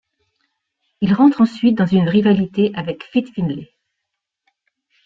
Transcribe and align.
Il 1.01 1.13
rentre 1.13 1.41
ensuite 1.41 1.77
dans 1.77 1.85
une 1.85 2.09
rivalité 2.09 2.71
avec 2.73 3.03
Fit 3.03 3.23
Finlay. 3.31 3.71